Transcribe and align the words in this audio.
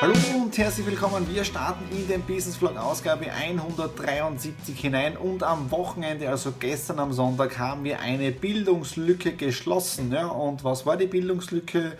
Hallo 0.00 0.14
und 0.42 0.56
herzlich 0.56 0.86
willkommen. 0.86 1.26
Wir 1.30 1.44
starten 1.44 1.84
in 1.94 2.08
den 2.08 2.22
Business 2.22 2.56
Vlog 2.56 2.74
Ausgabe 2.78 3.30
173 3.30 4.80
hinein 4.80 5.18
und 5.18 5.42
am 5.42 5.70
Wochenende, 5.70 6.30
also 6.30 6.54
gestern 6.58 7.00
am 7.00 7.12
Sonntag, 7.12 7.58
haben 7.58 7.84
wir 7.84 8.00
eine 8.00 8.30
Bildungslücke 8.30 9.32
geschlossen. 9.32 10.10
Ja? 10.10 10.28
Und 10.28 10.64
was 10.64 10.86
war 10.86 10.96
die 10.96 11.06
Bildungslücke? 11.06 11.98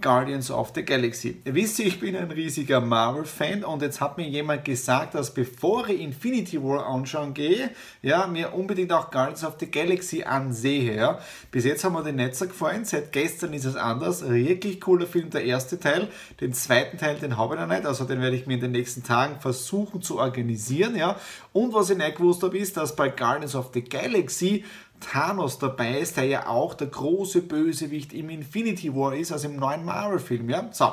Guardians 0.00 0.50
of 0.50 0.72
the 0.74 0.84
Galaxy. 0.84 1.40
Wisst 1.44 1.78
ihr, 1.78 1.86
ich 1.86 2.00
bin 2.00 2.16
ein 2.16 2.30
riesiger 2.30 2.80
Marvel-Fan 2.80 3.64
und 3.64 3.82
jetzt 3.82 4.00
hat 4.00 4.16
mir 4.16 4.28
jemand 4.28 4.64
gesagt, 4.64 5.14
dass 5.14 5.32
bevor 5.32 5.88
ich 5.88 6.00
Infinity 6.00 6.62
War 6.62 6.86
anschauen 6.86 7.34
gehe, 7.34 7.70
ja, 8.02 8.26
mir 8.26 8.54
unbedingt 8.54 8.92
auch 8.92 9.10
Guardians 9.10 9.44
of 9.44 9.56
the 9.60 9.70
Galaxy 9.70 10.22
ansehe. 10.22 10.96
Ja. 10.96 11.20
Bis 11.50 11.64
jetzt 11.64 11.84
haben 11.84 11.94
mir 11.94 12.04
die 12.04 12.12
Netzer 12.12 12.46
gefallen, 12.46 12.84
seit 12.84 13.12
gestern 13.12 13.52
ist 13.52 13.64
es 13.64 13.76
anders. 13.76 14.28
Wirklich 14.28 14.80
cooler 14.80 15.06
Film, 15.06 15.30
der 15.30 15.44
erste 15.44 15.78
Teil. 15.78 16.08
Den 16.40 16.52
zweiten 16.52 16.98
Teil, 16.98 17.16
den 17.16 17.36
habe 17.36 17.54
ich 17.54 17.60
noch 17.60 17.68
nicht, 17.68 17.86
also 17.86 18.04
den 18.04 18.20
werde 18.20 18.36
ich 18.36 18.46
mir 18.46 18.54
in 18.54 18.60
den 18.60 18.72
nächsten 18.72 19.02
Tagen 19.02 19.40
versuchen 19.40 20.02
zu 20.02 20.18
organisieren. 20.18 20.96
Ja. 20.96 21.16
Und 21.52 21.74
was 21.74 21.90
ich 21.90 21.98
nicht 21.98 22.16
gewusst 22.16 22.42
habe, 22.42 22.56
ist, 22.58 22.76
dass 22.76 22.96
bei 22.96 23.08
Guardians 23.08 23.54
of 23.54 23.70
the 23.74 23.82
Galaxy 23.82 24.64
Thanos 25.00 25.58
dabei 25.58 25.98
ist, 25.98 26.16
der 26.16 26.24
ja 26.24 26.46
auch 26.46 26.74
der 26.74 26.88
große 26.88 27.42
Bösewicht 27.42 28.12
im 28.12 28.30
Infinity 28.30 28.94
War 28.94 29.14
ist, 29.14 29.32
also 29.32 29.48
im 29.48 29.56
neuen 29.56 29.84
Marvel-Film. 29.84 30.48
Ja? 30.48 30.68
So, 30.72 30.92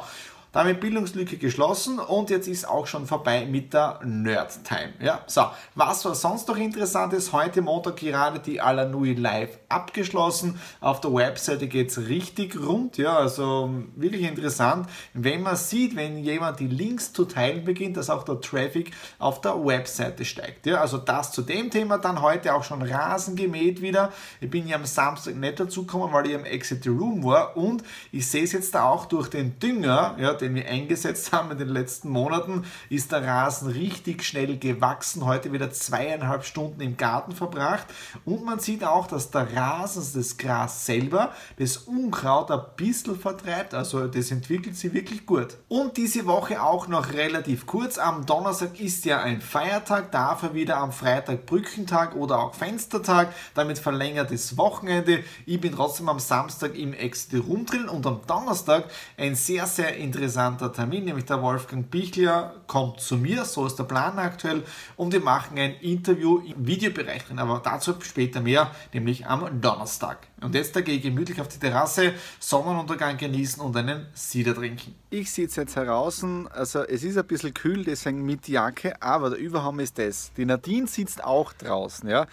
damit 0.51 0.79
Bildungslücke 0.79 1.37
geschlossen 1.37 1.99
und 1.99 2.29
jetzt 2.29 2.47
ist 2.47 2.67
auch 2.67 2.87
schon 2.87 3.05
vorbei 3.05 3.45
mit 3.45 3.73
der 3.73 3.99
Nerd 4.03 4.63
Time. 4.63 4.93
Ja, 4.99 5.21
so, 5.27 5.45
was 5.75 6.05
war 6.05 6.15
sonst 6.15 6.47
noch 6.47 6.57
interessant 6.57 7.13
ist, 7.13 7.33
heute 7.33 7.61
Montag 7.61 7.97
gerade 7.97 8.39
die 8.39 8.61
Alanui 8.61 9.13
Live 9.13 9.57
abgeschlossen. 9.69 10.59
Auf 10.79 11.01
der 11.01 11.13
Webseite 11.13 11.67
geht 11.67 11.89
es 11.89 12.07
richtig 12.07 12.57
rund, 12.59 12.97
ja, 12.97 13.17
also 13.17 13.69
wirklich 13.95 14.23
interessant, 14.23 14.87
wenn 15.13 15.41
man 15.41 15.55
sieht, 15.55 15.95
wenn 15.95 16.17
jemand 16.19 16.59
die 16.59 16.67
Links 16.67 17.13
zu 17.13 17.25
teilen 17.25 17.65
beginnt, 17.65 17.97
dass 17.97 18.09
auch 18.09 18.23
der 18.23 18.39
Traffic 18.41 18.91
auf 19.19 19.41
der 19.41 19.53
Webseite 19.65 20.25
steigt. 20.25 20.65
Ja, 20.65 20.81
also 20.81 20.97
das 20.97 21.31
zu 21.31 21.41
dem 21.41 21.69
Thema, 21.69 21.97
dann 21.97 22.21
heute 22.21 22.53
auch 22.55 22.63
schon 22.63 22.81
Rasen 22.81 23.35
gemäht 23.35 23.81
wieder. 23.81 24.11
Ich 24.39 24.49
bin 24.49 24.67
ja 24.67 24.77
am 24.77 24.85
Samstag 24.85 25.35
nicht 25.35 25.59
dazu 25.59 25.85
gekommen, 25.85 26.13
weil 26.13 26.27
ich 26.27 26.35
am 26.35 26.45
Exit 26.45 26.87
Room 26.87 27.23
war 27.23 27.57
und 27.57 27.83
ich 28.11 28.27
sehe 28.27 28.43
es 28.43 28.51
jetzt 28.53 28.73
da 28.73 28.89
auch 28.89 29.05
durch 29.05 29.29
den 29.29 29.59
Dünger, 29.59 30.15
ja, 30.19 30.33
den 30.37 30.55
wir 30.55 30.67
eingesetzt 30.67 31.31
haben 31.31 31.51
in 31.51 31.57
den 31.57 31.69
letzten 31.69 32.09
Monaten, 32.09 32.63
ist 32.89 33.11
der 33.11 33.25
Rasen 33.25 33.69
richtig 33.69 34.23
schnell 34.23 34.57
gewachsen. 34.57 35.25
Heute 35.25 35.51
wieder 35.51 35.71
zweieinhalb 35.71 36.45
Stunden 36.45 36.81
im 36.81 36.97
Garten 36.97 37.33
verbracht. 37.33 37.87
Und 38.25 38.45
man 38.45 38.59
sieht 38.59 38.83
auch, 38.83 39.07
dass 39.07 39.31
der 39.31 39.55
Rasen, 39.55 40.05
das 40.13 40.37
Gras 40.37 40.85
selber, 40.85 41.33
das 41.57 41.77
Unkraut 41.77 42.51
ein 42.51 42.61
bisschen 42.75 43.19
vertreibt. 43.19 43.73
Also 43.73 44.07
das 44.07 44.31
entwickelt 44.31 44.75
sich 44.75 44.93
wirklich 44.93 45.25
gut. 45.25 45.57
Und 45.67 45.97
diese 45.97 46.25
Woche 46.25 46.61
auch 46.61 46.87
noch 46.87 47.13
relativ 47.13 47.65
kurz. 47.65 47.97
Am 47.97 48.25
Donnerstag 48.25 48.79
ist 48.79 49.05
ja 49.05 49.21
ein 49.21 49.41
Feiertag, 49.41 50.11
dafür 50.11 50.53
wieder 50.53 50.77
am 50.77 50.91
Freitag 50.91 51.45
Brückentag 51.45 52.15
oder 52.15 52.39
auch 52.39 52.53
Fenstertag. 52.53 53.33
Damit 53.53 53.79
verlängertes 53.79 54.57
Wochenende. 54.57 55.23
Ich 55.45 55.59
bin 55.59 55.73
trotzdem 55.73 56.09
am 56.09 56.19
Samstag 56.19 56.75
im 56.75 56.93
Exit 56.93 57.43
Room 57.47 57.65
drin 57.65 57.89
und 57.89 58.05
am 58.05 58.21
Donnerstag 58.27 58.85
ein 59.17 59.35
sehr, 59.35 59.65
sehr 59.65 59.95
interessantes 59.95 60.26
interessanter 60.27 60.73
Termin, 60.73 61.05
nämlich 61.05 61.25
der 61.25 61.41
Wolfgang 61.41 61.89
Bichler 61.89 62.53
kommt 62.67 62.99
zu 62.99 63.15
mir, 63.15 63.45
so 63.45 63.65
ist 63.65 63.79
der 63.79 63.85
Plan 63.85 64.19
aktuell, 64.19 64.63
und 64.97 65.13
wir 65.13 65.21
machen 65.21 65.57
ein 65.57 65.75
Interview 65.75 66.39
im 66.39 66.67
Videobereich 66.67 67.23
aber 67.37 67.61
dazu 67.63 67.93
später 68.01 68.41
mehr, 68.41 68.71
nämlich 68.93 69.25
am 69.25 69.61
Donnerstag. 69.61 70.27
Und 70.41 70.53
jetzt 70.53 70.75
da 70.75 70.81
gehe 70.81 70.97
ich 70.97 71.03
gemütlich 71.03 71.39
auf 71.39 71.47
die 71.47 71.59
Terrasse, 71.59 72.13
Sonnenuntergang 72.39 73.17
genießen 73.17 73.61
und 73.61 73.75
einen 73.77 74.07
Cider 74.13 74.53
trinken. 74.53 74.95
Ich 75.09 75.31
sitze 75.31 75.61
jetzt 75.61 75.77
draußen, 75.77 76.47
also 76.49 76.83
es 76.83 77.03
ist 77.03 77.17
ein 77.17 77.25
bisschen 77.25 77.53
kühl, 77.53 77.85
deswegen 77.85 78.25
mit 78.25 78.49
Jacke, 78.49 79.01
aber 79.01 79.29
der 79.29 79.39
Überhang 79.39 79.79
ist 79.79 79.97
das. 79.97 80.31
Die 80.35 80.45
Nadine 80.45 80.87
sitzt 80.87 81.23
auch 81.23 81.53
draußen, 81.53 82.09
ja. 82.09 82.27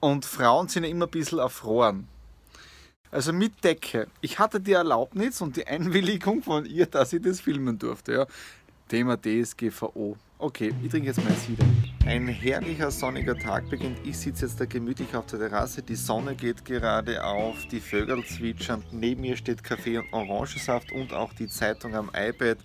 Und 0.00 0.24
Frauen 0.24 0.68
sind 0.68 0.84
ja 0.84 0.90
immer 0.90 1.04
ein 1.04 1.10
bisschen 1.10 1.38
erfroren. 1.38 2.08
Also 3.12 3.32
mit 3.32 3.64
Decke. 3.64 4.06
Ich 4.20 4.38
hatte 4.38 4.60
die 4.60 4.72
Erlaubnis 4.72 5.40
und 5.40 5.56
die 5.56 5.66
Einwilligung 5.66 6.42
von 6.42 6.64
ihr, 6.64 6.86
dass 6.86 7.12
ich 7.12 7.20
das 7.22 7.40
filmen 7.40 7.78
durfte. 7.78 8.12
Ja. 8.12 8.26
Thema 8.88 9.16
DSGVO. 9.16 10.16
Okay, 10.38 10.72
ich 10.82 10.90
trinke 10.90 11.08
jetzt 11.08 11.22
mein 11.22 11.36
Cider. 11.36 11.64
Ein 12.06 12.28
herrlicher 12.28 12.90
sonniger 12.90 13.36
Tag 13.36 13.68
beginnt. 13.68 13.98
Ich 14.04 14.18
sitze 14.18 14.46
jetzt 14.46 14.60
da 14.60 14.64
gemütlich 14.64 15.14
auf 15.14 15.26
der 15.26 15.40
Terrasse. 15.40 15.82
Die 15.82 15.96
Sonne 15.96 16.34
geht 16.34 16.64
gerade 16.64 17.22
auf, 17.22 17.66
die 17.66 17.80
Vögel 17.80 18.24
zwitschern. 18.24 18.82
Neben 18.90 19.20
mir 19.20 19.36
steht 19.36 19.62
Kaffee 19.62 19.98
und 19.98 20.12
Orangensaft 20.12 20.92
und 20.92 21.12
auch 21.12 21.32
die 21.34 21.48
Zeitung 21.48 21.94
am 21.94 22.10
iPad. 22.14 22.58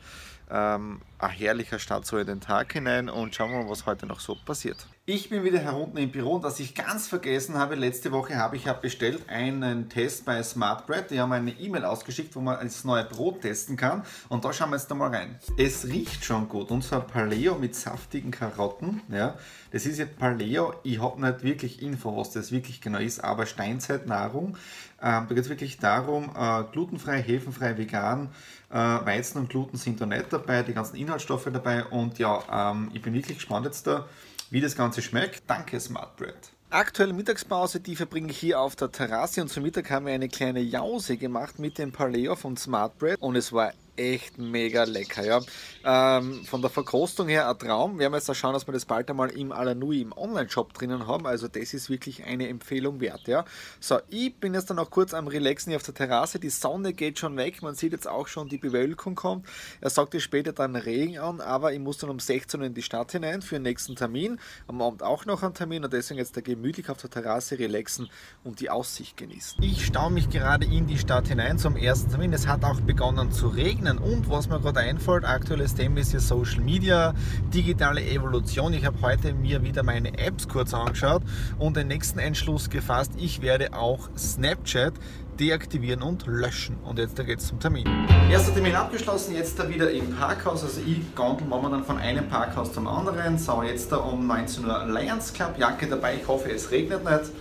Ähm, 0.49 1.01
ein 1.17 1.29
herrlicher 1.31 1.79
Start 1.79 2.05
so 2.05 2.17
in 2.17 2.27
den 2.27 2.39
Tag 2.39 2.71
hinein 2.73 3.09
und 3.09 3.35
schauen 3.35 3.51
wir 3.51 3.63
mal, 3.63 3.69
was 3.69 3.85
heute 3.85 4.05
noch 4.05 4.19
so 4.19 4.35
passiert. 4.45 4.87
Ich 5.07 5.29
bin 5.29 5.43
wieder 5.43 5.59
herunten 5.59 5.99
im 5.99 6.09
Büro 6.09 6.33
und 6.33 6.41
was 6.43 6.59
ich 6.59 6.73
ganz 6.73 7.07
vergessen 7.07 7.59
habe, 7.59 7.75
letzte 7.75 8.11
Woche 8.11 8.37
habe 8.37 8.55
ich 8.55 8.63
ja 8.63 8.73
bestellt 8.73 9.29
einen 9.29 9.87
Test 9.87 10.25
bei 10.25 10.41
Smart 10.41 10.87
Bread. 10.87 11.11
Die 11.11 11.19
haben 11.19 11.31
eine 11.31 11.51
E-Mail 11.51 11.85
ausgeschickt, 11.85 12.35
wo 12.35 12.39
man 12.41 12.57
das 12.59 12.83
neue 12.83 13.03
Brot 13.03 13.41
testen 13.41 13.77
kann. 13.77 14.03
Und 14.29 14.45
da 14.45 14.51
schauen 14.51 14.71
wir 14.71 14.77
jetzt 14.77 14.91
einmal 14.91 15.13
rein. 15.13 15.37
Es 15.59 15.85
riecht 15.85 16.25
schon 16.25 16.49
gut. 16.49 16.71
Und 16.71 16.83
zwar 16.83 17.01
Paleo 17.01 17.53
mit 17.53 17.75
saftigen 17.75 18.31
Karotten. 18.31 19.01
Ja, 19.09 19.35
das 19.71 19.85
ist 19.85 19.99
jetzt 19.99 20.17
Paleo. 20.17 20.73
Ich 20.81 20.99
habe 20.99 21.21
nicht 21.21 21.43
wirklich 21.43 21.83
Info, 21.83 22.17
was 22.17 22.31
das 22.31 22.51
wirklich 22.51 22.81
genau 22.81 22.97
ist, 22.97 23.23
aber 23.23 23.45
Steinzeitnahrung. 23.45 24.57
Ähm, 25.03 25.25
da 25.29 25.35
geht 25.35 25.37
es 25.37 25.49
wirklich 25.49 25.77
darum, 25.77 26.31
äh, 26.35 26.63
glutenfrei, 26.71 27.21
hefenfrei, 27.21 27.77
vegan. 27.77 28.29
Äh, 28.71 28.77
Weizen 28.77 29.37
und 29.37 29.51
Gluten 29.51 29.77
sind 29.77 30.01
da 30.01 30.07
nicht 30.07 30.33
dabei, 30.33 30.63
die 30.63 30.73
ganzen 30.73 30.95
Inhaltsstoffe 30.95 31.47
dabei. 31.53 31.85
Und 31.85 32.17
ja, 32.17 32.71
ähm, 32.71 32.89
ich 32.91 33.03
bin 33.03 33.13
wirklich 33.13 33.37
gespannt 33.37 33.67
jetzt 33.67 33.85
da 33.85 34.07
wie 34.55 34.61
das 34.61 34.77
Ganze 34.77 35.01
schmeckt. 35.01 35.43
Danke 35.47 35.77
Smart 35.81 36.15
Bread. 36.15 36.33
Aktuelle 36.69 37.11
Mittagspause, 37.11 37.81
die 37.81 37.97
verbringe 37.97 38.31
ich 38.31 38.37
hier 38.37 38.61
auf 38.61 38.77
der 38.77 38.89
Terrasse 38.89 39.41
und 39.41 39.49
zum 39.49 39.63
Mittag 39.63 39.91
haben 39.91 40.05
wir 40.05 40.13
eine 40.13 40.29
kleine 40.29 40.61
Jause 40.61 41.17
gemacht 41.17 41.59
mit 41.59 41.77
dem 41.77 41.91
Paleo 41.91 42.37
von 42.37 42.55
Smart 42.55 42.97
Bread 42.97 43.21
und 43.21 43.35
es 43.35 43.51
war 43.51 43.73
echt 43.97 44.37
mega 44.37 44.83
lecker. 44.83 45.25
Ja. 45.25 45.41
Ähm, 45.83 46.43
von 46.45 46.61
der 46.61 46.69
Verkostung 46.69 47.27
her 47.27 47.49
ein 47.49 47.57
Traum. 47.59 47.93
Wir 47.93 48.01
werden 48.01 48.15
jetzt 48.15 48.27
da 48.27 48.33
schauen, 48.33 48.53
dass 48.53 48.67
wir 48.67 48.73
das 48.73 48.85
bald 48.85 49.09
einmal 49.09 49.29
im 49.29 49.51
Alanui 49.51 50.01
im 50.01 50.11
Online-Shop 50.11 50.73
drinnen 50.73 51.07
haben. 51.07 51.25
Also 51.25 51.47
das 51.47 51.73
ist 51.73 51.89
wirklich 51.89 52.23
eine 52.23 52.47
Empfehlung 52.49 52.99
wert. 52.99 53.27
Ja. 53.27 53.45
So, 53.79 53.99
ich 54.09 54.35
bin 54.35 54.53
jetzt 54.53 54.69
dann 54.69 54.77
noch 54.77 54.89
kurz 54.89 55.13
am 55.13 55.27
Relaxen 55.27 55.69
hier 55.69 55.77
auf 55.77 55.83
der 55.83 55.93
Terrasse. 55.93 56.39
Die 56.39 56.49
Sonne 56.49 56.93
geht 56.93 57.19
schon 57.19 57.37
weg. 57.37 57.61
Man 57.61 57.75
sieht 57.75 57.91
jetzt 57.91 58.07
auch 58.07 58.27
schon, 58.27 58.49
die 58.49 58.57
Bewölkung 58.57 59.15
kommt. 59.15 59.45
Er 59.81 59.89
sagte 59.89 60.19
später 60.19 60.53
dann 60.53 60.75
Regen 60.75 61.19
an, 61.19 61.41
aber 61.41 61.73
ich 61.73 61.79
muss 61.79 61.97
dann 61.97 62.09
um 62.09 62.19
16 62.19 62.59
Uhr 62.59 62.67
in 62.67 62.73
die 62.73 62.81
Stadt 62.81 63.11
hinein 63.11 63.41
für 63.41 63.55
den 63.55 63.63
nächsten 63.63 63.95
Termin. 63.95 64.39
Am 64.67 64.81
Abend 64.81 65.03
auch 65.03 65.25
noch 65.25 65.43
einen 65.43 65.53
Termin 65.53 65.83
und 65.83 65.93
deswegen 65.93 66.17
jetzt 66.17 66.35
da 66.35 66.41
gemütlich 66.41 66.89
auf 66.89 66.97
der 66.97 67.09
Terrasse 67.09 67.59
relaxen 67.59 68.09
und 68.43 68.59
die 68.59 68.69
Aussicht 68.69 69.17
genießen. 69.17 69.63
Ich 69.63 69.85
staue 69.85 70.11
mich 70.11 70.29
gerade 70.29 70.65
in 70.65 70.87
die 70.87 70.97
Stadt 70.97 71.27
hinein 71.27 71.57
zum 71.57 71.75
ersten 71.75 72.09
Termin. 72.09 72.33
Es 72.33 72.47
hat 72.47 72.63
auch 72.63 72.81
begonnen 72.81 73.31
zu 73.31 73.47
regnen 73.47 73.84
begegnen. 73.85 73.97
Und 73.97 74.29
was 74.29 74.49
mir 74.49 74.59
gerade 74.59 74.79
einfällt, 74.79 75.25
aktuelles 75.25 75.75
Thema 75.75 75.99
ist 75.99 76.13
ja 76.13 76.19
Social 76.19 76.61
Media, 76.61 77.13
digitale 77.53 78.01
Evolution. 78.01 78.73
Ich 78.73 78.85
habe 78.85 78.97
heute 79.01 79.33
mir 79.33 79.63
wieder 79.63 79.83
meine 79.83 80.17
Apps 80.17 80.47
kurz 80.47 80.73
angeschaut 80.73 81.23
und 81.59 81.77
den 81.77 81.87
nächsten 81.87 82.19
Entschluss 82.19 82.69
gefasst, 82.69 83.11
ich 83.17 83.41
werde 83.41 83.73
auch 83.73 84.09
Snapchat 84.17 84.93
deaktivieren 85.39 86.01
und 86.01 86.25
löschen. 86.27 86.77
Und 86.85 86.97
jetzt 86.97 87.17
geht 87.17 87.39
es 87.39 87.47
zum 87.47 87.59
Termin. 87.59 87.85
Erster 88.29 88.53
Termin 88.53 88.75
abgeschlossen, 88.75 89.35
jetzt 89.35 89.59
da 89.59 89.67
wieder 89.67 89.91
im 89.91 90.15
Parkhaus. 90.15 90.63
Also 90.63 90.79
ich 90.85 91.13
gondel 91.13 91.45
momentan 91.47 91.83
von 91.83 91.97
einem 91.97 92.27
Parkhaus 92.27 92.71
zum 92.71 92.87
anderen. 92.87 93.37
So, 93.37 93.61
jetzt 93.61 93.91
da 93.91 93.97
um 93.97 94.25
19 94.25 94.65
Uhr 94.65 94.85
Lions 94.87 95.33
Club, 95.33 95.55
Jacke 95.59 95.87
dabei. 95.87 96.15
Ich 96.15 96.27
hoffe, 96.27 96.51
es 96.51 96.71
regnet 96.71 97.03
nicht. 97.03 97.31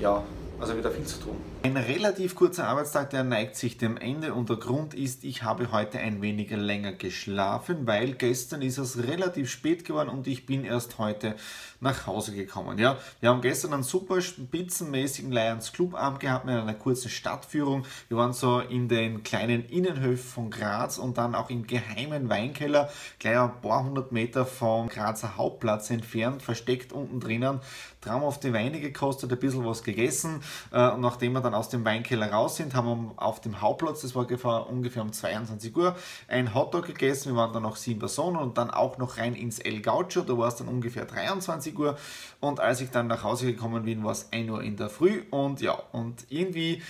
Ja, 0.00 0.22
also 0.58 0.76
wieder 0.76 0.90
viel 0.90 1.04
zu 1.04 1.20
tun. 1.20 1.51
Ein 1.64 1.76
relativ 1.76 2.34
kurzer 2.34 2.66
Arbeitstag, 2.66 3.10
der 3.10 3.22
neigt 3.22 3.54
sich 3.54 3.78
dem 3.78 3.96
Ende 3.96 4.34
und 4.34 4.48
der 4.48 4.56
Grund 4.56 4.94
ist, 4.94 5.22
ich 5.22 5.44
habe 5.44 5.70
heute 5.70 6.00
ein 6.00 6.20
wenig 6.20 6.50
länger 6.50 6.90
geschlafen, 6.90 7.86
weil 7.86 8.14
gestern 8.14 8.62
ist 8.62 8.78
es 8.78 9.04
relativ 9.06 9.48
spät 9.48 9.84
geworden 9.84 10.08
und 10.08 10.26
ich 10.26 10.44
bin 10.44 10.64
erst 10.64 10.98
heute 10.98 11.36
nach 11.78 12.08
Hause 12.08 12.32
gekommen. 12.32 12.78
Ja, 12.78 12.96
wir 13.20 13.28
haben 13.28 13.42
gestern 13.42 13.74
einen 13.74 13.84
super 13.84 14.20
spitzenmäßigen 14.20 15.30
Lions 15.30 15.72
Clubabend 15.72 16.18
gehabt 16.18 16.46
mit 16.46 16.56
einer 16.56 16.74
kurzen 16.74 17.10
Stadtführung. 17.10 17.84
Wir 18.08 18.16
waren 18.16 18.32
so 18.32 18.58
in 18.58 18.88
den 18.88 19.22
kleinen 19.22 19.64
Innenhöfen 19.64 20.30
von 20.30 20.50
Graz 20.50 20.98
und 20.98 21.16
dann 21.16 21.36
auch 21.36 21.48
im 21.48 21.68
geheimen 21.68 22.28
Weinkeller, 22.28 22.90
gleich 23.20 23.38
ein 23.38 23.60
paar 23.60 23.84
hundert 23.84 24.10
Meter 24.10 24.46
vom 24.46 24.88
Grazer 24.88 25.36
Hauptplatz 25.36 25.90
entfernt, 25.90 26.42
versteckt 26.42 26.92
unten 26.92 27.20
drinnen. 27.20 27.60
Traumhafte 28.00 28.52
Weine 28.52 28.80
gekostet, 28.80 29.32
ein 29.32 29.38
bisschen 29.38 29.64
was 29.64 29.84
gegessen. 29.84 30.40
Äh, 30.72 30.90
und 30.90 31.00
nachdem 31.00 31.34
wir 31.34 31.40
dann 31.40 31.51
aus 31.54 31.68
dem 31.68 31.84
Weinkeller 31.84 32.30
raus 32.30 32.56
sind, 32.56 32.74
haben 32.74 33.12
auf 33.16 33.40
dem 33.40 33.60
Hauptplatz, 33.60 34.02
das 34.02 34.14
war 34.14 34.68
ungefähr 34.68 35.02
um 35.02 35.12
22 35.12 35.76
Uhr, 35.76 35.96
ein 36.28 36.54
Hotdog 36.54 36.86
gegessen. 36.86 37.30
Wir 37.30 37.36
waren 37.36 37.52
dann 37.52 37.62
noch 37.62 37.76
sieben 37.76 38.00
Personen 38.00 38.36
und 38.36 38.58
dann 38.58 38.70
auch 38.70 38.98
noch 38.98 39.18
rein 39.18 39.34
ins 39.34 39.58
El 39.58 39.80
Gaucho. 39.80 40.22
Da 40.22 40.36
war 40.36 40.48
es 40.48 40.56
dann 40.56 40.68
ungefähr 40.68 41.04
23 41.04 41.78
Uhr. 41.78 41.96
Und 42.40 42.60
als 42.60 42.80
ich 42.80 42.90
dann 42.90 43.06
nach 43.06 43.24
Hause 43.24 43.46
gekommen 43.46 43.84
bin, 43.84 44.04
war 44.04 44.12
es 44.12 44.32
1 44.32 44.50
Uhr 44.50 44.62
in 44.62 44.76
der 44.76 44.90
Früh. 44.90 45.22
Und 45.30 45.60
ja, 45.60 45.74
und 45.92 46.26
irgendwie, 46.28 46.82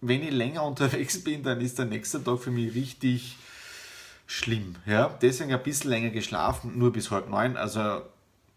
wenn 0.00 0.22
ich 0.22 0.30
länger 0.30 0.62
unterwegs 0.66 1.22
bin, 1.22 1.42
dann 1.42 1.60
ist 1.60 1.78
der 1.78 1.86
nächste 1.86 2.22
Tag 2.22 2.40
für 2.40 2.50
mich 2.50 2.74
richtig 2.74 3.36
schlimm. 4.26 4.76
Ja, 4.86 5.16
deswegen 5.22 5.52
ein 5.52 5.62
bisschen 5.62 5.90
länger 5.90 6.10
geschlafen, 6.10 6.78
nur 6.78 6.92
bis 6.92 7.10
halb 7.10 7.28
neun. 7.28 7.56
Also 7.56 8.02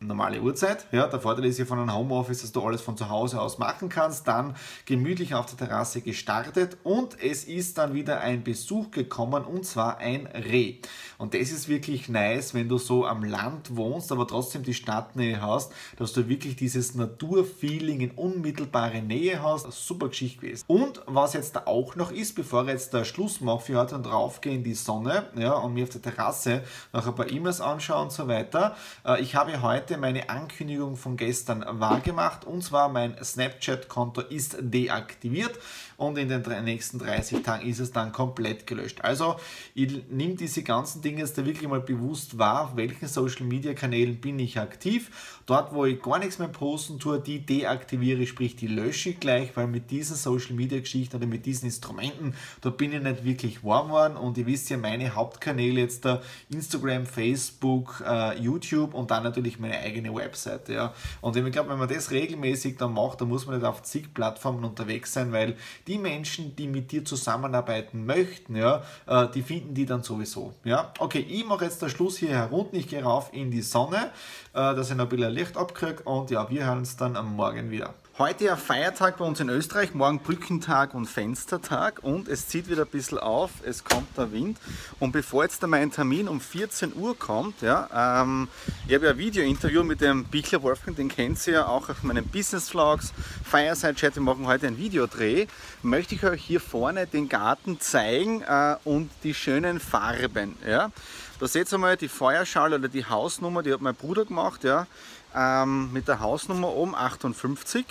normale 0.01 0.41
Uhrzeit. 0.41 0.85
Ja, 0.93 1.07
der 1.07 1.19
Vorteil 1.19 1.45
ist 1.45 1.59
ja 1.59 1.65
von 1.65 1.77
einem 1.77 1.93
Homeoffice, 1.93 2.41
dass 2.41 2.53
du 2.53 2.61
alles 2.61 2.81
von 2.81 2.95
zu 2.95 3.09
Hause 3.09 3.41
aus 3.41 3.57
machen 3.57 3.89
kannst. 3.89 4.27
Dann 4.27 4.55
gemütlich 4.85 5.35
auf 5.35 5.45
der 5.47 5.67
Terrasse 5.67 6.01
gestartet 6.01 6.77
und 6.83 7.21
es 7.21 7.43
ist 7.43 7.77
dann 7.77 7.93
wieder 7.93 8.21
ein 8.21 8.43
Besuch 8.43 8.91
gekommen 8.91 9.43
und 9.43 9.65
zwar 9.65 9.97
ein 9.97 10.27
Reh. 10.27 10.75
Und 11.17 11.33
das 11.33 11.51
ist 11.51 11.67
wirklich 11.67 12.07
nice, 12.07 12.53
wenn 12.53 12.69
du 12.69 12.77
so 12.77 13.05
am 13.05 13.25
Land 13.25 13.75
wohnst, 13.75 14.13
aber 14.13 14.25
trotzdem 14.25 14.63
die 14.63 14.73
Stadtnähe 14.73 15.41
hast, 15.41 15.73
dass 15.97 16.13
du 16.13 16.29
wirklich 16.29 16.55
dieses 16.55 16.95
Naturfeeling 16.95 17.99
in 17.99 18.11
unmittelbare 18.11 19.01
Nähe 19.01 19.43
hast. 19.43 19.69
Super 19.71 20.07
Geschichte 20.07 20.39
gewesen. 20.39 20.63
Und 20.67 21.01
was 21.07 21.33
jetzt 21.33 21.57
da 21.57 21.63
auch 21.65 21.97
noch 21.97 22.11
ist, 22.11 22.35
bevor 22.35 22.63
ich 22.63 22.69
jetzt 22.69 22.93
der 22.93 23.03
Schluss 23.03 23.41
mache 23.41 23.65
für 23.65 23.79
heute 23.79 23.95
und 23.95 24.09
raufgehe 24.09 24.55
in 24.55 24.63
die 24.63 24.75
Sonne 24.75 25.27
ja, 25.35 25.53
und 25.53 25.73
mir 25.73 25.83
auf 25.83 25.89
der 25.89 26.01
Terrasse 26.01 26.63
noch 26.93 27.05
ein 27.05 27.15
paar 27.15 27.29
E-Mails 27.29 27.59
anschaue 27.59 28.01
und 28.01 28.13
so 28.13 28.29
weiter. 28.29 28.77
Äh, 29.05 29.21
ich 29.21 29.35
habe 29.35 29.61
heute 29.61 29.88
heute 29.89 29.99
meine 29.99 30.29
Ankündigung 30.29 30.97
von 30.97 31.17
gestern 31.17 31.65
wahrgemacht 31.67 32.45
und 32.45 32.63
zwar 32.63 32.89
mein 32.89 33.15
Snapchat-Konto 33.23 34.21
ist 34.21 34.57
deaktiviert 34.59 35.57
und 35.97 36.17
in 36.17 36.29
den 36.29 36.43
nächsten 36.63 36.99
30 36.99 37.43
Tagen 37.43 37.67
ist 37.67 37.79
es 37.79 37.91
dann 37.91 38.11
komplett 38.11 38.67
gelöscht. 38.67 39.01
Also 39.01 39.35
ich 39.73 40.03
nehme 40.09 40.35
diese 40.35 40.63
ganzen 40.63 41.01
Dinge 41.01 41.19
jetzt 41.19 41.37
da 41.37 41.45
wirklich 41.45 41.67
mal 41.67 41.81
bewusst 41.81 42.37
wahr, 42.37 42.65
auf 42.65 42.75
welchen 42.75 43.07
Social 43.07 43.45
Media 43.45 43.73
Kanälen 43.73 44.21
bin 44.21 44.37
ich 44.37 44.59
aktiv. 44.59 45.39
Dort, 45.45 45.73
wo 45.73 45.85
ich 45.85 46.01
gar 46.01 46.19
nichts 46.19 46.37
mehr 46.37 46.47
posten 46.47 46.99
tue, 46.99 47.19
die 47.19 47.45
deaktiviere 47.45 48.21
ich, 48.21 48.29
sprich 48.29 48.55
die 48.55 48.67
lösche 48.67 49.09
ich 49.09 49.19
gleich, 49.19 49.57
weil 49.57 49.67
mit 49.67 49.89
diesen 49.89 50.15
Social 50.15 50.53
Media 50.53 50.79
Geschichten 50.79 51.17
oder 51.17 51.25
mit 51.25 51.45
diesen 51.45 51.65
Instrumenten, 51.65 52.35
da 52.61 52.69
bin 52.69 52.93
ich 52.93 53.01
nicht 53.01 53.25
wirklich 53.25 53.63
warm 53.63 53.87
geworden 53.87 54.15
und 54.15 54.37
ihr 54.37 54.45
wisst 54.45 54.69
ja, 54.69 54.77
meine 54.77 55.15
Hauptkanäle 55.15 55.81
jetzt 55.81 56.05
da 56.05 56.21
Instagram, 56.49 57.07
Facebook, 57.07 58.03
äh, 58.07 58.39
YouTube 58.39 58.93
und 58.93 59.09
dann 59.09 59.23
natürlich 59.23 59.59
meine 59.59 59.78
eigene 59.79 60.13
Webseite. 60.13 60.73
Ja. 60.73 60.93
Und 61.21 61.35
ich 61.35 61.51
glaube, 61.51 61.69
wenn 61.69 61.79
man 61.79 61.89
das 61.89 62.11
regelmäßig 62.11 62.77
dann 62.77 62.93
macht, 62.93 63.21
dann 63.21 63.29
muss 63.29 63.45
man 63.45 63.57
nicht 63.57 63.65
auf 63.65 63.83
zig 63.83 64.13
Plattformen 64.13 64.63
unterwegs 64.63 65.13
sein, 65.13 65.31
weil 65.31 65.55
die 65.87 65.97
Menschen, 65.97 66.55
die 66.55 66.67
mit 66.67 66.91
dir 66.91 67.05
zusammenarbeiten 67.05 68.05
möchten, 68.05 68.55
ja, 68.55 68.83
äh, 69.07 69.27
die 69.33 69.41
finden 69.41 69.73
die 69.73 69.85
dann 69.85 70.03
sowieso. 70.03 70.53
Ja. 70.63 70.93
Okay, 70.99 71.19
ich 71.19 71.45
mache 71.45 71.65
jetzt 71.65 71.81
den 71.81 71.89
Schluss 71.89 72.17
hier 72.17 72.29
herunter, 72.29 72.75
ich 72.75 72.87
gehe 72.87 73.03
rauf 73.03 73.29
in 73.33 73.51
die 73.51 73.61
Sonne, 73.61 74.11
äh, 74.53 74.75
dass 74.75 74.89
ich 74.89 74.95
noch 74.95 75.05
ein 75.05 75.09
bisschen 75.09 75.33
Licht 75.33 75.57
abkriege 75.57 76.03
und 76.03 76.31
ja, 76.31 76.49
wir 76.49 76.65
hören 76.65 76.79
uns 76.79 76.97
dann 76.97 77.15
am 77.15 77.35
Morgen 77.35 77.71
wieder. 77.71 77.93
Heute 78.19 78.51
ein 78.51 78.57
Feiertag 78.57 79.15
bei 79.15 79.23
uns 79.23 79.39
in 79.39 79.47
Österreich, 79.47 79.93
morgen 79.93 80.19
Brückentag 80.19 80.93
und 80.93 81.05
Fenstertag 81.05 82.03
und 82.03 82.27
es 82.27 82.49
zieht 82.49 82.69
wieder 82.69 82.81
ein 82.81 82.89
bisschen 82.89 83.17
auf, 83.17 83.49
es 83.63 83.85
kommt 83.85 84.17
der 84.17 84.33
Wind 84.33 84.57
und 84.99 85.13
bevor 85.13 85.43
jetzt 85.43 85.65
mein 85.65 85.89
Termin 85.89 86.27
um 86.27 86.41
14 86.41 86.97
Uhr 86.97 87.17
kommt, 87.17 87.61
ja, 87.61 88.21
ähm, 88.21 88.49
ich 88.85 88.93
habe 88.93 89.05
ja 89.05 89.11
ein 89.11 89.17
Video-Interview 89.17 89.85
mit 89.85 90.01
dem 90.01 90.25
Bichler 90.25 90.61
Wolfgang, 90.63 90.97
den 90.97 91.07
kennt 91.07 91.47
ihr 91.47 91.53
ja 91.53 91.67
auch 91.67 91.87
auf 91.87 92.03
meinen 92.03 92.27
Business-Vlogs, 92.27 93.13
Fireside-Chat, 93.45 94.15
wir 94.15 94.21
machen 94.21 94.47
heute 94.47 94.67
ein 94.67 94.77
Videodreh, 94.77 95.47
möchte 95.81 96.15
ich 96.15 96.25
euch 96.25 96.43
hier 96.43 96.59
vorne 96.59 97.07
den 97.07 97.29
Garten 97.29 97.79
zeigen 97.79 98.41
äh, 98.41 98.75
und 98.83 99.09
die 99.23 99.33
schönen 99.33 99.79
Farben. 99.79 100.57
Ja. 100.67 100.91
Da 101.39 101.47
seht 101.47 101.71
ihr 101.71 101.77
mal 101.77 101.95
die 101.95 102.09
Feuerschale 102.09 102.75
oder 102.75 102.89
die 102.89 103.05
Hausnummer, 103.05 103.63
die 103.63 103.71
hat 103.71 103.79
mein 103.79 103.95
Bruder 103.95 104.25
gemacht, 104.25 104.65
ja, 104.65 104.87
ähm, 105.33 105.93
mit 105.93 106.09
der 106.09 106.19
Hausnummer 106.19 106.67
oben 106.67 106.95
58 106.95 107.85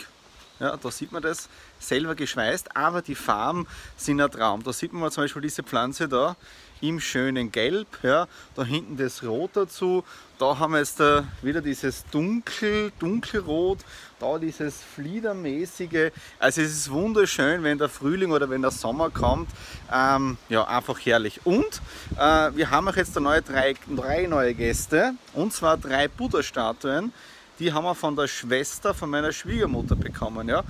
ja, 0.60 0.76
da 0.76 0.90
sieht 0.90 1.12
man 1.12 1.22
das 1.22 1.48
selber 1.78 2.14
geschweißt, 2.14 2.76
aber 2.76 3.02
die 3.02 3.14
Farben 3.14 3.66
sind 3.96 4.20
ein 4.20 4.30
Traum. 4.30 4.62
Da 4.62 4.72
sieht 4.72 4.92
man 4.92 5.10
zum 5.10 5.24
Beispiel 5.24 5.42
diese 5.42 5.62
Pflanze 5.62 6.08
da 6.08 6.36
im 6.80 7.00
schönen 7.00 7.50
Gelb, 7.50 7.88
ja, 8.02 8.28
da 8.54 8.64
hinten 8.64 8.96
das 8.96 9.24
Rot 9.24 9.50
dazu, 9.54 10.04
da 10.38 10.58
haben 10.58 10.72
wir 10.72 10.78
jetzt 10.78 11.00
da 11.00 11.24
wieder 11.42 11.60
dieses 11.60 12.04
dunkel, 12.12 12.92
dunkelrot, 13.00 13.78
da 14.20 14.38
dieses 14.38 14.82
Fliedermäßige. 14.94 16.12
Also 16.38 16.62
es 16.62 16.70
ist 16.70 16.90
wunderschön, 16.90 17.64
wenn 17.64 17.78
der 17.78 17.88
Frühling 17.88 18.30
oder 18.30 18.48
wenn 18.48 18.62
der 18.62 18.70
Sommer 18.70 19.10
kommt. 19.10 19.50
Ähm, 19.92 20.36
ja, 20.48 20.64
einfach 20.64 20.98
herrlich. 21.04 21.40
Und 21.44 21.80
äh, 22.16 22.50
wir 22.54 22.70
haben 22.70 22.88
auch 22.88 22.96
jetzt 22.96 23.18
neue 23.18 23.42
drei, 23.42 23.74
drei 23.96 24.26
neue 24.26 24.54
Gäste, 24.54 25.14
und 25.34 25.52
zwar 25.52 25.76
drei 25.76 26.06
Buddha-Statuen 26.06 27.12
die 27.58 27.72
haben 27.72 27.84
wir 27.84 27.94
von 27.94 28.16
der 28.16 28.28
Schwester 28.28 28.94
von 28.94 29.10
meiner 29.10 29.32
Schwiegermutter 29.32 29.96
bekommen. 29.96 30.48
Ja. 30.48 30.62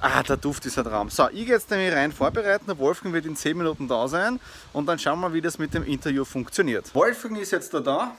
Ah, 0.00 0.22
der 0.22 0.36
Duft 0.36 0.66
ist 0.66 0.78
ein 0.78 0.84
Traum. 0.84 1.08
So, 1.08 1.28
ich 1.28 1.46
gehe 1.46 1.54
jetzt 1.54 1.70
nämlich 1.70 1.92
rein 1.92 2.12
vorbereiten. 2.12 2.66
Der 2.66 2.78
Wolfgang 2.78 3.14
wird 3.14 3.24
in 3.24 3.34
10 3.34 3.56
Minuten 3.56 3.88
da 3.88 4.06
sein 4.08 4.38
und 4.72 4.86
dann 4.86 4.98
schauen 4.98 5.20
wir, 5.20 5.32
wie 5.32 5.40
das 5.40 5.58
mit 5.58 5.72
dem 5.72 5.84
Interview 5.84 6.24
funktioniert. 6.24 6.94
Wolfgang 6.94 7.38
ist 7.40 7.52
jetzt 7.52 7.72
da 7.72 7.80
da. 7.80 8.16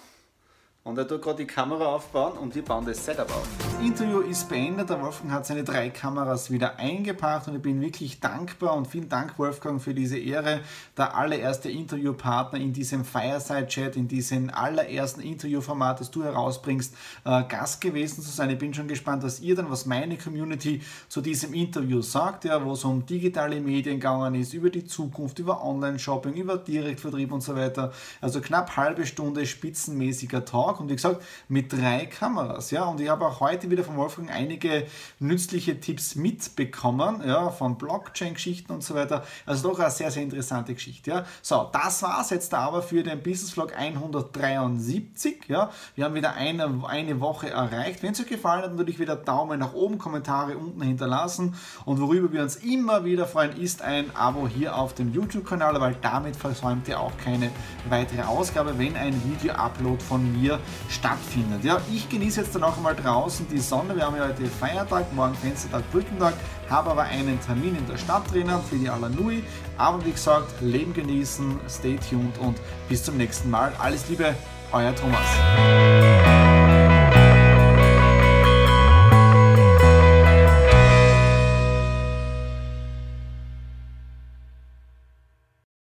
Und 0.83 0.97
er 0.97 1.07
tut 1.07 1.21
gerade 1.21 1.37
die 1.37 1.47
Kamera 1.47 1.85
aufbauen 1.85 2.37
und 2.37 2.55
wir 2.55 2.63
bauen 2.63 2.85
das 2.85 3.03
Setup 3.03 3.29
auf. 3.29 3.47
Interview 3.83 4.21
ist 4.21 4.49
beendet. 4.49 4.89
Der 4.89 4.99
Wolfgang 4.99 5.31
hat 5.31 5.45
seine 5.45 5.63
drei 5.63 5.89
Kameras 5.89 6.49
wieder 6.49 6.79
eingebracht 6.79 7.47
und 7.47 7.55
ich 7.55 7.61
bin 7.61 7.79
wirklich 7.79 8.19
dankbar 8.19 8.75
und 8.75 8.87
vielen 8.87 9.07
Dank, 9.07 9.37
Wolfgang, 9.37 9.79
für 9.79 9.93
diese 9.93 10.17
Ehre. 10.17 10.61
Der 10.97 11.15
allererste 11.15 11.69
Interviewpartner 11.69 12.59
in 12.59 12.73
diesem 12.73 13.05
Fireside-Chat, 13.05 13.95
in 13.95 14.07
diesem 14.07 14.49
allerersten 14.49 15.21
Interviewformat, 15.21 15.99
das 15.99 16.09
du 16.09 16.23
herausbringst, 16.23 16.95
äh, 17.23 17.43
Gast 17.43 17.79
gewesen 17.79 18.23
zu 18.23 18.31
sein. 18.31 18.49
Ich 18.49 18.57
bin 18.57 18.73
schon 18.73 18.87
gespannt, 18.87 19.21
was 19.21 19.41
ihr 19.41 19.55
dann, 19.55 19.69
was 19.69 19.85
meine 19.85 20.17
Community 20.17 20.81
zu 21.07 21.21
diesem 21.21 21.53
Interview 21.53 22.01
sagt, 22.01 22.45
ja, 22.45 22.63
wo 22.65 22.73
es 22.73 22.83
um 22.83 23.05
digitale 23.05 23.61
Medien 23.61 23.99
gegangen 23.99 24.33
ist, 24.33 24.53
über 24.53 24.71
die 24.71 24.85
Zukunft, 24.85 25.37
über 25.37 25.63
Online-Shopping, 25.63 26.33
über 26.33 26.57
Direktvertrieb 26.57 27.31
und 27.31 27.41
so 27.41 27.55
weiter. 27.55 27.93
Also 28.21 28.41
knapp 28.41 28.75
halbe 28.75 29.05
Stunde 29.05 29.45
spitzenmäßiger 29.45 30.45
Talk 30.45 30.79
und 30.79 30.89
wie 30.89 30.95
gesagt 30.95 31.21
mit 31.47 31.71
drei 31.71 32.07
Kameras. 32.07 32.71
Ja? 32.71 32.85
Und 32.85 32.99
ich 32.99 33.09
habe 33.09 33.25
auch 33.25 33.39
heute 33.39 33.66
wieder 33.71 33.83
von 33.83 33.97
Wolfgang 33.97 34.31
einige 34.31 34.85
nützliche 35.19 35.79
Tipps 35.79 36.15
mitbekommen, 36.15 37.21
ja, 37.25 37.49
von 37.49 37.77
Blockchain-Geschichten 37.77 38.71
und 38.71 38.83
so 38.83 38.95
weiter. 38.95 39.23
Also 39.45 39.69
doch 39.69 39.79
eine 39.79 39.91
sehr, 39.91 40.11
sehr 40.11 40.23
interessante 40.23 40.73
Geschichte. 40.73 41.11
Ja? 41.11 41.25
So, 41.41 41.69
das 41.71 42.01
war 42.03 42.21
es 42.21 42.29
jetzt 42.29 42.53
aber 42.53 42.81
für 42.81 43.03
den 43.03 43.21
Business 43.21 43.51
Vlog 43.51 43.77
173. 43.77 45.45
Ja? 45.47 45.71
Wir 45.95 46.05
haben 46.05 46.15
wieder 46.15 46.33
eine, 46.33 46.83
eine 46.87 47.19
Woche 47.19 47.49
erreicht. 47.49 48.03
Wenn 48.03 48.13
es 48.13 48.19
euch 48.19 48.27
gefallen 48.27 48.63
hat, 48.63 48.75
natürlich 48.75 48.99
wieder 48.99 49.15
Daumen 49.15 49.59
nach 49.59 49.73
oben, 49.73 49.97
Kommentare 49.97 50.57
unten 50.57 50.81
hinterlassen. 50.81 51.55
Und 51.85 51.99
worüber 51.99 52.31
wir 52.31 52.41
uns 52.41 52.57
immer 52.57 53.05
wieder 53.05 53.25
freuen, 53.25 53.57
ist 53.57 53.81
ein 53.81 54.15
Abo 54.15 54.47
hier 54.47 54.75
auf 54.75 54.93
dem 54.93 55.13
YouTube-Kanal, 55.13 55.79
weil 55.79 55.95
damit 56.01 56.35
versäumt 56.35 56.87
ihr 56.87 56.99
auch 56.99 57.11
keine 57.23 57.49
weitere 57.89 58.21
Ausgabe, 58.23 58.77
wenn 58.77 58.95
ein 58.95 59.13
Video-Upload 59.23 60.03
von 60.03 60.39
mir 60.39 60.59
stattfindet. 60.89 61.63
Ja, 61.63 61.81
ich 61.91 62.09
genieße 62.09 62.41
jetzt 62.41 62.55
dann 62.55 62.63
auch 62.63 62.77
einmal 62.77 62.95
draußen 62.95 63.47
die 63.57 63.63
Sonne. 63.63 63.95
Wir 63.95 64.05
haben 64.05 64.15
ja 64.15 64.25
heute 64.25 64.45
Feiertag, 64.45 65.11
morgen 65.13 65.33
Fenstertag, 65.33 65.89
Brückentag, 65.91 66.33
habe 66.69 66.91
aber 66.91 67.03
einen 67.03 67.39
Termin 67.41 67.75
in 67.75 67.87
der 67.87 67.97
Stadt 67.97 68.31
drinnen 68.31 68.59
für 68.69 68.75
die 68.75 68.89
Alanui. 68.89 69.43
Aber 69.77 70.05
wie 70.05 70.11
gesagt, 70.11 70.61
Leben 70.61 70.93
genießen, 70.93 71.59
stay 71.67 71.97
tuned 72.09 72.37
und 72.37 72.57
bis 72.87 73.03
zum 73.03 73.17
nächsten 73.17 73.49
Mal. 73.49 73.73
Alles 73.79 74.07
Liebe, 74.09 74.35
euer 74.71 74.93
Thomas. 74.95 76.26